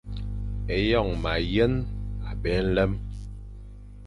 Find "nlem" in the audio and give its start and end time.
2.65-2.93